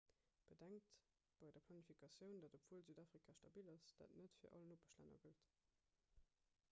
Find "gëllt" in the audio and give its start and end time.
5.29-5.55